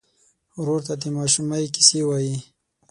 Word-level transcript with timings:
ورور 0.59 0.81
ته 0.87 0.93
د 1.01 1.03
ماشومۍ 1.17 1.65
کیسې 1.73 1.99
وایې. 2.07 2.35